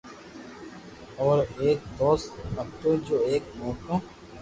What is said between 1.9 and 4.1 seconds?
دوست ھتو جو ايڪ موٽو